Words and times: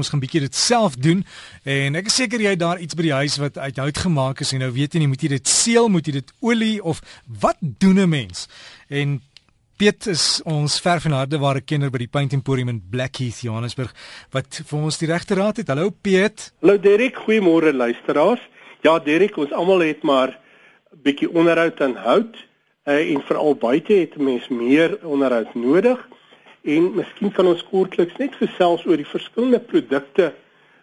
Ons 0.00 0.10
gaan 0.12 0.22
bietjie 0.22 0.40
dit 0.46 0.56
self 0.56 0.96
doen 0.96 1.24
en 1.68 1.98
ek 2.00 2.08
is 2.08 2.18
seker 2.22 2.40
jy 2.40 2.54
het 2.54 2.62
daar 2.62 2.80
iets 2.80 2.96
by 2.96 3.04
die 3.10 3.16
huis 3.22 3.36
wat 3.42 3.58
uit 3.60 3.80
hout 3.82 3.98
gemaak 4.06 4.40
is 4.40 4.54
en 4.56 4.64
nou 4.64 4.70
weet 4.72 4.96
jy 4.96 5.02
nie 5.02 5.10
moet 5.12 5.24
jy 5.24 5.34
dit 5.34 5.48
seël, 5.48 5.90
moet 5.92 6.06
jy 6.08 6.20
dit 6.20 6.32
olie 6.40 6.78
of 6.80 7.02
wat 7.42 7.58
doen 7.60 8.00
'n 8.00 8.08
mens? 8.08 8.48
En 8.88 9.20
Piet 9.80 10.06
is 10.12 10.42
ons 10.44 10.74
verf 10.84 11.06
en 11.08 11.14
hardeware 11.16 11.62
kenner 11.64 11.88
by 11.88 12.02
die 12.02 12.10
Paint 12.12 12.34
Emporium 12.36 12.68
in 12.68 12.82
Blackheath, 12.90 13.40
Johannesburg 13.40 13.94
wat 14.30 14.58
vir 14.68 14.76
ons 14.78 14.98
die 15.00 15.08
regte 15.08 15.34
raad 15.34 15.56
het. 15.56 15.68
Hallo 15.72 15.88
Piet. 15.88 16.52
Hallo 16.60 16.76
Derek, 16.76 17.16
goeiemôre 17.16 17.72
luisteraars. 17.72 18.42
Ja 18.84 18.98
Derek, 18.98 19.36
ons 19.36 19.52
almal 19.52 19.80
het 19.80 20.02
maar 20.02 20.36
'n 20.92 21.00
bietjie 21.02 21.30
onderhoud 21.32 21.80
aan 21.80 21.96
hout 21.96 22.36
uh, 22.84 23.12
en 23.12 23.22
veral 23.24 23.54
buite 23.54 23.92
het 23.92 24.16
'n 24.16 24.24
mens 24.24 24.48
meer 24.48 24.98
onderhoud 25.04 25.54
nodig 25.54 26.08
en 26.62 26.92
miskien 26.94 27.32
kan 27.32 27.46
ons 27.46 27.62
kortliks 27.70 28.16
net 28.18 28.34
gesels 28.36 28.84
oor 28.86 29.00
die 29.00 29.08
verskillende 29.08 29.60
produkte 29.60 30.32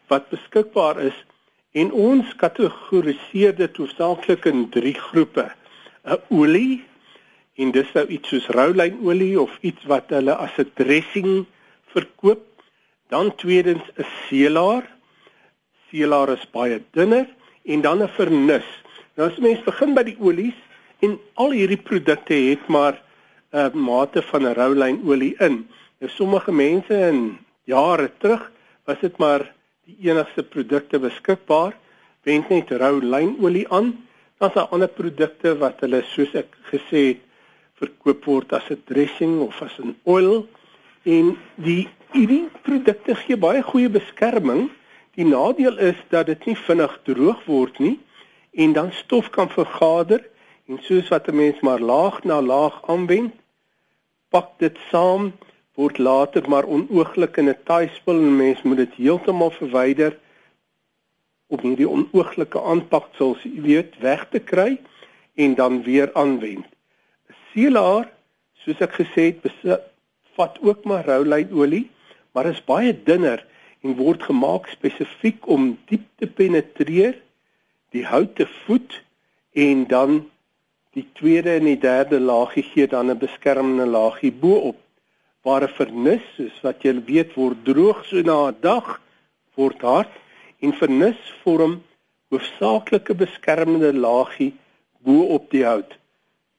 wat 0.10 0.30
beskikbaar 0.30 1.02
is 1.06 1.18
en 1.78 1.92
ons 1.92 2.34
kategoriseer 2.42 3.56
dit 3.58 3.78
hoofsaaklik 3.78 4.48
in 4.50 4.70
drie 4.74 4.96
groepe. 4.98 5.46
'n 6.08 6.22
Olie 6.30 6.86
en 7.58 7.72
dis 7.72 7.94
nou 7.94 8.06
iets 8.08 8.30
soos 8.30 8.48
roulynolie 8.56 9.36
of 9.42 9.52
iets 9.62 9.84
wat 9.92 10.10
hulle 10.10 10.34
as 10.36 10.58
'n 10.58 10.72
dressing 10.74 11.46
verkoop. 11.94 12.46
Dan 13.10 13.36
tweedens 13.36 13.84
'n 13.98 14.06
seelaar. 14.28 14.84
Seelaar 15.90 16.30
is 16.30 16.46
baie 16.52 16.82
dunner 16.92 17.28
en 17.66 17.82
dan 17.82 18.02
'n 18.04 18.16
vernis. 18.20 18.68
Nou 19.16 19.30
as 19.30 19.38
mens 19.38 19.64
begin 19.64 19.94
by 19.94 20.04
die 20.04 20.18
olies 20.20 20.60
en 21.00 21.20
al 21.34 21.52
hierdie 21.52 21.82
produkte 21.90 22.34
het 22.34 22.68
maar 22.68 23.02
uh, 23.52 23.70
mate 23.74 24.22
van 24.22 24.48
roulynolie 24.54 25.36
in. 25.40 25.68
Nou 26.00 26.12
sommige 26.12 26.52
mense 26.52 26.94
in 26.94 27.38
jare 27.64 28.12
terug 28.18 28.52
was 28.86 29.00
dit 29.02 29.18
maar 29.18 29.46
die 29.88 30.10
enigste 30.10 30.44
produkte 30.44 31.00
beskikbaar. 31.00 31.76
Wens 32.24 32.48
net 32.50 32.72
roulynolie 32.72 33.68
aan. 33.70 33.94
Daar's 34.38 34.54
daar 34.54 34.72
ander 34.76 34.88
produkte 34.90 35.58
wat 35.58 35.80
hulle 35.82 36.04
soos 36.14 36.34
ek 36.38 36.54
gesê 36.72 37.04
het 37.14 37.24
verkoop 37.78 38.26
word 38.26 38.54
as 38.54 38.70
'n 38.70 38.82
dressing 38.86 39.40
of 39.42 39.62
as 39.62 39.78
'n 39.80 39.96
oil 40.06 40.48
en 41.06 41.38
die 41.56 41.88
hierdie 42.12 42.50
produkte 42.62 43.16
gee 43.16 43.38
baie 43.38 43.62
goeie 43.62 43.90
beskerming. 43.90 44.70
Die 45.16 45.26
nadeel 45.26 45.78
is 45.78 45.98
dat 46.10 46.26
dit 46.26 46.46
nie 46.46 46.56
vinnig 46.56 47.00
droog 47.04 47.46
word 47.46 47.80
nie 47.80 48.00
en 48.54 48.74
dan 48.74 48.92
stof 48.92 49.30
kan 49.30 49.50
vergader 49.50 50.22
en 50.68 50.80
soos 50.82 51.08
wat 51.14 51.28
'n 51.28 51.36
mens 51.36 51.60
maar 51.60 51.80
laag 51.80 52.24
na 52.24 52.42
laag 52.42 52.76
aanwend, 52.88 53.34
pak 54.30 54.48
dit 54.60 54.78
saam 54.92 55.34
word 55.74 55.98
later 55.98 56.50
maar 56.50 56.66
onooglik 56.66 57.38
in 57.38 57.50
'n 57.50 57.64
taai 57.64 57.88
spul 57.94 58.20
en 58.20 58.36
mens 58.36 58.62
moet 58.62 58.78
dit 58.78 58.94
heeltemal 58.94 59.52
verwyder 59.52 60.18
om 61.48 61.60
hierdie 61.60 61.90
onooglike 61.90 62.62
aanpaksels, 62.62 63.44
jy 63.44 63.62
weet, 63.62 64.00
weg 64.04 64.28
te 64.30 64.40
kry 64.40 64.80
en 65.36 65.56
dan 65.56 65.84
weer 65.84 66.10
aanwend. 66.14 66.68
Seelaar, 67.52 68.10
soos 68.64 68.82
ek 68.84 68.98
gesê 69.00 69.30
het, 69.32 69.42
bevat 69.42 70.60
ook 70.62 70.84
maar 70.84 71.06
roulyolie, 71.06 71.88
maar 72.32 72.46
is 72.46 72.64
baie 72.66 72.92
dunner 73.04 73.46
en 73.82 73.96
word 73.96 74.24
gemaak 74.24 74.68
spesifiek 74.68 75.48
om 75.48 75.78
diep 75.90 76.04
te 76.20 76.28
penetreer, 76.28 77.16
die 77.96 78.06
hout 78.06 78.36
te 78.36 78.48
voed 78.66 79.04
en 79.54 79.88
dan 79.88 80.28
die 80.98 81.06
tweede 81.14 81.54
en 81.60 81.68
die 81.70 81.78
derde 81.78 82.18
laagie 82.20 82.64
gee 82.72 82.88
dan 82.90 83.12
'n 83.12 83.22
beskermende 83.22 83.86
laagie 83.86 84.32
bo-op 84.44 84.78
waar 85.46 85.64
'n 85.64 85.76
vernis 85.80 86.24
soos 86.36 86.56
wat 86.66 86.82
jy 86.86 86.94
weet 87.10 87.32
word 87.42 87.60
droog 87.66 88.00
so 88.06 88.22
na 88.30 88.38
'n 88.48 88.58
dag 88.62 88.88
word 89.58 89.82
hard 89.82 90.14
en 90.60 90.74
vernis 90.82 91.20
vorm 91.44 91.74
hoofsaaklike 92.30 93.14
beskermende 93.14 93.92
laagie 93.94 94.54
bo 95.06 95.18
op 95.38 95.52
die 95.52 95.66
hout. 95.66 95.94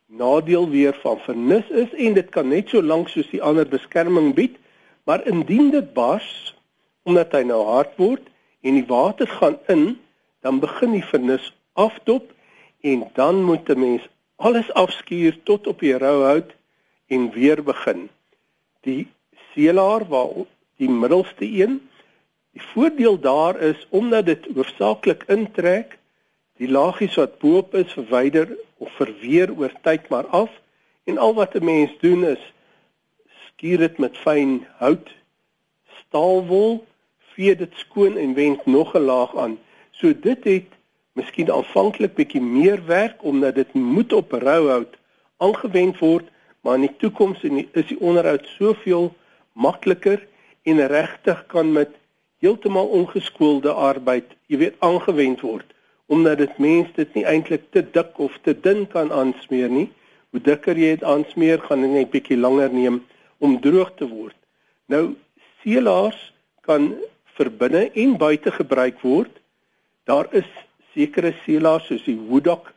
Nadeel 0.07 0.71
weer 0.71 0.95
van 1.03 1.19
vernis 1.27 1.67
is 1.69 1.91
en 2.05 2.15
dit 2.15 2.29
kan 2.31 2.49
net 2.49 2.69
so 2.69 2.83
lank 2.83 3.09
soos 3.09 3.31
die 3.31 3.43
ander 3.43 3.69
beskerming 3.69 4.35
bied, 4.35 4.57
maar 5.05 5.27
indien 5.27 5.71
dit 5.71 5.93
bars 5.95 6.55
omdat 7.03 7.33
hy 7.33 7.43
nou 7.43 7.63
hard 7.65 7.93
word 7.97 8.25
en 8.63 8.75
die 8.75 8.87
water 8.87 9.27
gaan 9.27 9.59
in, 9.67 9.99
dan 10.41 10.61
begin 10.61 10.93
die 10.93 11.09
vernis 11.13 11.53
afdop 11.73 12.33
en 12.81 13.05
dan 13.15 13.43
moet 13.43 13.69
'n 13.69 13.81
mens 13.81 14.09
alles 14.39 14.71
afskuur 14.73 15.39
tot 15.43 15.67
op 15.67 15.81
die 15.83 15.97
rou 15.99 16.23
hout 16.23 16.55
en 17.11 17.31
weer 17.35 17.63
begin. 17.63 18.09
Die 18.87 19.09
seelaar 19.53 20.07
waar 20.09 20.47
die 20.79 20.91
middelste 20.91 21.47
een 21.47 21.81
die 22.55 22.63
voordeel 22.73 23.19
daar 23.19 23.61
is 23.61 23.87
omdat 23.91 24.27
dit 24.27 24.47
hoofsaaklik 24.55 25.25
intrek, 25.27 25.99
die 26.59 26.71
laagies 26.71 27.19
wat 27.19 27.39
bo-op 27.43 27.75
is 27.75 27.93
verwyder 27.93 28.55
of 28.79 28.95
verweer 28.99 29.53
oor 29.55 29.75
tyd 29.83 30.09
maar 30.09 30.27
af 30.27 30.51
en 31.05 31.19
al 31.19 31.35
wat 31.35 31.55
'n 31.55 31.65
mens 31.65 31.93
doen 32.01 32.25
is 32.25 32.43
skuur 33.47 33.79
dit 33.79 33.99
met 33.99 34.17
fyn 34.17 34.67
hout 34.79 35.11
staalwol, 36.01 36.87
vee 37.35 37.57
dit 37.57 37.73
skoon 37.75 38.17
en 38.17 38.35
wend 38.35 38.67
nog 38.67 38.95
'n 38.95 39.07
laag 39.11 39.37
aan. 39.37 39.59
So 39.91 40.13
dit 40.21 40.45
het 40.45 40.78
miskien 41.19 41.51
aanvanklik 41.53 42.15
bietjie 42.17 42.43
meer 42.43 42.81
werk 42.87 43.23
omdat 43.27 43.59
dit 43.59 43.75
moet 43.75 44.13
op 44.13 44.33
rou 44.33 44.61
hout 44.69 44.99
aangewend 45.39 45.99
word, 46.03 46.27
maar 46.63 46.79
in 46.79 46.89
die 46.89 46.97
toekoms 46.99 47.45
is 47.45 47.87
die 47.93 48.01
onderhoud 48.01 48.47
soveel 48.57 49.13
makliker 49.53 50.23
en 50.67 50.87
regtig 50.91 51.45
kan 51.53 51.73
met 51.73 51.95
heeltemal 52.43 52.87
ongeskoelde 52.95 53.73
arbeid, 53.73 54.35
jy 54.47 54.63
weet, 54.65 54.79
aangewend 54.85 55.43
word 55.47 55.75
omdat 56.09 56.39
dit 56.41 56.59
mens 56.59 56.89
dit 56.97 57.15
nie 57.15 57.25
eintlik 57.29 57.67
te 57.77 57.83
dik 57.93 58.17
of 58.17 58.37
te 58.43 58.55
dun 58.57 58.87
kan 58.89 59.11
aansmeer 59.13 59.69
nie. 59.69 59.89
Hoe 60.33 60.41
dikker 60.41 60.79
jy 60.81 60.95
dit 60.97 61.05
aansmeer, 61.05 61.61
gaan 61.69 61.85
dit 61.85 61.93
net 61.93 62.11
bietjie 62.13 62.39
langer 62.41 62.73
neem 62.73 63.03
om 63.45 63.59
droog 63.61 63.93
te 64.01 64.09
word. 64.09 64.37
Nou 64.89 65.13
seelaars 65.61 66.19
kan 66.65 66.95
vir 67.37 67.51
binne 67.61 67.85
en 67.93 68.17
buite 68.21 68.53
gebruik 68.57 69.05
word. 69.05 69.31
Daar 70.09 70.33
is 70.33 70.49
sekere 70.99 71.31
seelaars 71.45 71.87
soos 71.87 72.03
die 72.09 72.19
Woodok 72.19 72.73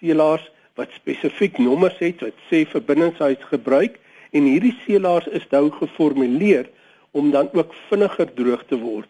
seelaars 0.00 0.44
wat 0.76 0.92
spesifiek 0.96 1.56
nommers 1.60 1.96
het 2.04 2.20
wat 2.24 2.46
sê 2.50 2.64
verbindingshuis 2.68 3.40
gebruik 3.48 3.96
en 4.36 4.48
hierdie 4.48 4.74
seelaars 4.84 5.28
is 5.38 5.46
nou 5.52 5.70
geformuleer 5.78 6.68
om 7.16 7.30
dan 7.32 7.48
ook 7.56 7.72
vinniger 7.88 8.28
droog 8.36 8.64
te 8.68 8.78
word. 8.80 9.08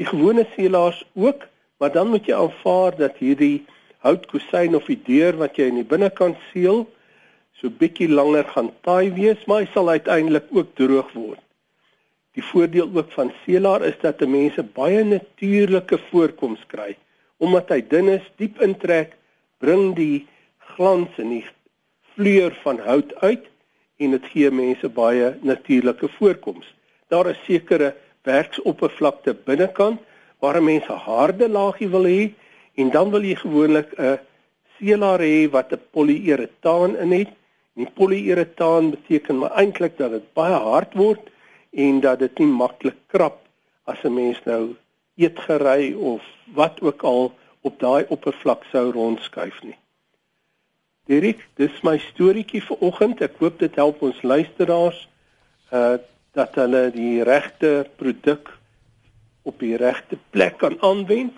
Die 0.00 0.06
gewone 0.08 0.44
seelaars 0.54 1.00
ook, 1.16 1.44
maar 1.80 1.92
dan 1.92 2.12
moet 2.12 2.28
jy 2.28 2.36
aanvaar 2.36 2.96
dat 2.96 3.16
hierdie 3.20 3.64
houtkusyn 4.04 4.76
of 4.76 4.88
die 4.88 5.00
deur 5.08 5.36
wat 5.40 5.56
jy 5.60 5.68
in 5.72 5.80
die 5.80 5.88
binnekant 5.92 6.38
seël 6.52 6.84
so 7.58 7.72
bietjie 7.80 8.08
langer 8.08 8.46
gaan 8.54 8.70
taai 8.86 9.10
wees, 9.16 9.40
maar 9.48 9.64
hy 9.64 9.68
sal 9.72 9.90
uiteindelik 9.90 10.46
ook 10.54 10.76
droog 10.78 11.10
word. 11.16 11.42
Die 12.38 12.44
voordeel 12.52 12.92
ook 12.94 13.10
van 13.16 13.32
seelaar 13.42 13.82
is 13.88 13.96
dat 14.04 14.22
mense 14.22 14.62
baie 14.76 15.02
natuurlike 15.04 15.98
voorkoms 16.12 16.62
kry 16.70 16.92
omdat 17.38 17.70
hy 17.70 17.80
dun 17.90 18.08
is, 18.08 18.24
diep 18.36 18.60
intrek, 18.64 19.14
bring 19.62 19.94
die 19.96 20.26
glans 20.74 21.14
en 21.18 21.30
die 21.30 21.44
vleur 22.14 22.54
van 22.64 22.80
hout 22.86 23.14
uit 23.22 23.46
en 23.98 24.14
dit 24.14 24.26
gee 24.32 24.50
mense 24.50 24.88
baie 24.94 25.32
natuurlike 25.46 26.10
voorkoms. 26.18 26.66
Daar 27.10 27.30
is 27.30 27.40
sekere 27.46 27.94
werksoppervlakte 28.26 29.34
binnekant 29.46 30.02
waar 30.42 30.60
mense 30.62 30.94
harde 31.06 31.48
laagie 31.48 31.88
wil 31.90 32.06
hê 32.06 32.30
en 32.78 32.90
dan 32.94 33.10
wil 33.10 33.24
jy 33.26 33.34
gewoonlik 33.38 33.94
'n 33.98 34.18
seelaar 34.78 35.20
hê 35.20 35.50
wat 35.50 35.72
'n 35.72 35.82
poliuretaan 35.90 36.96
in 36.96 37.12
het. 37.12 37.30
Die 37.74 37.90
poliuretaan 37.98 38.90
beteken 38.90 39.38
maar 39.38 39.54
eintlik 39.62 39.98
dat 39.98 40.10
dit 40.10 40.26
baie 40.34 40.58
hard 40.70 40.94
word 40.94 41.24
en 41.70 42.00
dat 42.00 42.18
dit 42.18 42.38
nie 42.38 42.52
maklik 42.62 42.98
krap 43.06 43.38
as 43.84 44.04
'n 44.04 44.14
mens 44.14 44.38
nou 44.44 44.76
eetgery 45.18 45.92
of 45.94 46.22
wat 46.54 46.80
ook 46.80 47.02
al 47.02 47.34
op 47.66 47.80
daai 47.82 48.06
oppervlak 48.08 48.64
sou 48.72 48.90
rondskuif 48.94 49.62
nie. 49.66 49.76
Dirk, 51.08 51.40
dis 51.56 51.74
my 51.82 51.96
storieetjie 52.10 52.60
vir 52.62 52.84
oggend. 52.84 53.22
Ek 53.24 53.38
hoop 53.40 53.58
dit 53.62 53.74
help 53.80 54.02
ons 54.04 54.22
luisteraars 54.22 55.06
uh 55.72 55.98
dat 56.36 56.54
hulle 56.54 56.90
die 56.94 57.24
regte 57.26 57.88
produk 57.98 58.52
op 59.48 59.56
die 59.58 59.74
regte 59.80 60.18
plek 60.30 60.58
kan 60.60 60.76
aanwend. 60.86 61.34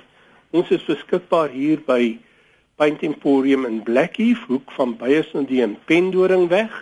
Ons 0.51 0.69
is 0.75 0.83
beskikbaar 0.85 1.55
hier 1.55 1.81
by 1.87 2.19
Paint 2.77 3.07
Emporium 3.07 3.65
in 3.65 3.79
Blackheath, 3.87 4.43
hoek 4.51 4.75
van 4.77 4.97
Beyers 5.01 5.31
en 5.33 5.79
Pendoringweg. 5.87 6.75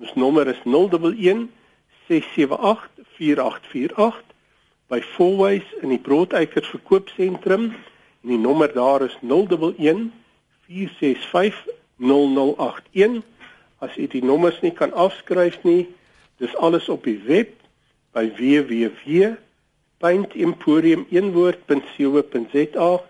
Ons 0.00 0.14
nommer 0.18 0.48
is 0.48 0.58
011 0.64 1.46
678 2.08 2.88
4848 3.20 4.31
by 4.92 5.00
Fourways 5.14 5.64
in 5.80 5.94
die 5.94 6.00
Broodeikers 6.00 6.68
verkoopsentrum 6.68 7.70
en 7.72 8.34
die 8.34 8.40
nommer 8.40 8.68
daar 8.72 9.04
is 9.06 9.16
011 9.24 10.10
465 10.68 11.62
0081 11.96 13.22
as 13.82 13.96
jy 13.96 14.06
die 14.12 14.24
nommers 14.24 14.60
nie 14.60 14.74
kan 14.76 14.92
afskryf 14.92 15.56
nie 15.64 15.86
dis 16.42 16.52
alles 16.60 16.90
op 16.92 17.08
die 17.08 17.20
web 17.24 17.56
by 18.12 18.28
www 18.36 19.32
paintemporium.co.za. 20.02 23.00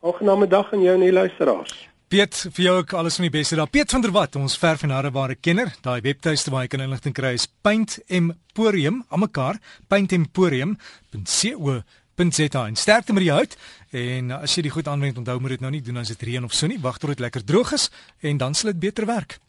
Aangename 0.00 0.46
dag 0.46 0.72
aan 0.72 0.82
jou 0.84 0.94
en 0.94 1.00
die 1.00 1.12
luisteraars. 1.12 1.88
Piet, 2.06 2.36
vir 2.54 2.62
jou 2.62 2.72
ook 2.78 2.92
alles 2.94 3.16
van 3.18 3.24
die 3.26 3.34
beste 3.34 3.56
daar. 3.58 3.66
Piet 3.66 3.90
van 3.90 3.98
der 4.04 4.12
Walt, 4.14 4.36
ons 4.38 4.54
verf 4.62 4.84
en 4.86 4.92
harbare 4.94 5.34
kenner. 5.34 5.72
Daai 5.82 5.98
webtuiste 6.04 6.52
waar 6.54 6.62
jy 6.62 6.68
kan 6.70 6.84
inligting 6.84 7.10
kry 7.16 7.32
is 7.34 7.48
paintemporium, 7.66 9.00
almekaar, 9.10 9.58
paintemporium.co.za. 9.90 12.62
En 12.62 12.78
sterkte 12.78 13.12
met 13.12 13.26
die 13.26 13.34
hout 13.34 13.58
en 13.90 14.30
as 14.38 14.54
jy 14.54 14.62
die 14.68 14.74
goed 14.76 14.86
aanwend, 14.86 15.18
onthou 15.18 15.34
moet 15.42 15.56
dit 15.56 15.64
nou 15.66 15.72
nie 15.74 15.82
doen 15.82 15.98
as 15.98 16.14
dit 16.14 16.22
reën 16.30 16.46
of 16.46 16.54
so 16.54 16.70
nie. 16.70 16.78
Wag 16.78 17.02
tot 17.02 17.10
dit 17.16 17.24
lekker 17.26 17.42
droog 17.42 17.74
is 17.74 17.90
en 18.22 18.38
dan 18.38 18.54
sal 18.54 18.70
dit 18.70 18.86
beter 18.86 19.02
werk. 19.10 19.42